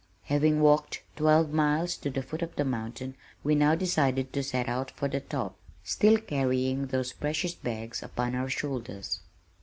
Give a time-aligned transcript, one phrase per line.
[0.23, 3.13] Having walked twelve miles to the foot of the mountain
[3.43, 8.33] we now decided to set out for the top, still carrying those precious bags upon
[8.33, 9.19] our shoulders.